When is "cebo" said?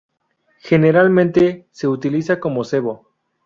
2.63-3.11